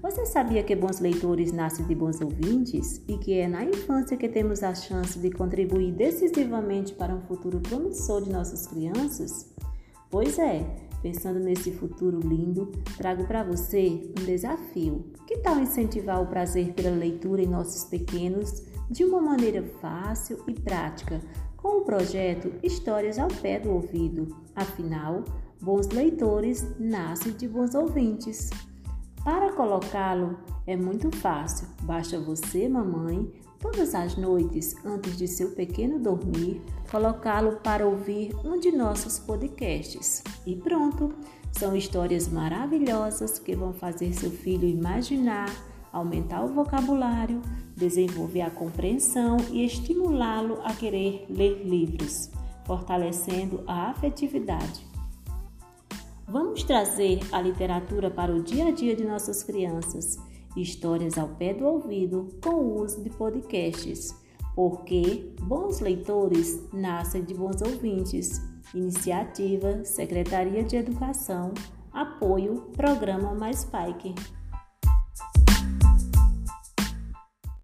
[0.00, 4.28] Você sabia que bons leitores nascem de bons ouvintes e que é na infância que
[4.28, 9.52] temos a chance de contribuir decisivamente para um futuro promissor de nossas crianças?
[10.10, 10.64] Pois é,
[11.02, 15.12] pensando nesse futuro lindo, trago para você um desafio.
[15.26, 20.54] Que tal incentivar o prazer pela leitura em nossos pequenos de uma maneira fácil e
[20.54, 21.20] prática,
[21.56, 24.34] com o projeto Histórias ao Pé do Ouvido?
[24.54, 25.24] Afinal,
[25.60, 28.48] bons leitores nascem de bons ouvintes.
[29.56, 30.36] Colocá-lo
[30.66, 37.56] é muito fácil, basta você, mamãe, todas as noites antes de seu pequeno dormir, colocá-lo
[37.62, 40.24] para ouvir um de nossos podcasts.
[40.44, 41.14] E pronto!
[41.52, 45.48] São histórias maravilhosas que vão fazer seu filho imaginar,
[45.92, 47.40] aumentar o vocabulário,
[47.76, 52.28] desenvolver a compreensão e estimulá-lo a querer ler livros,
[52.66, 54.93] fortalecendo a afetividade.
[56.26, 60.18] Vamos trazer a literatura para o dia a dia de nossas crianças,
[60.56, 64.16] histórias ao pé do ouvido com o uso de podcasts,
[64.54, 68.40] porque bons leitores nascem de bons ouvintes.
[68.74, 71.52] Iniciativa Secretaria de Educação,
[71.92, 74.14] apoio Programa Mais Pike.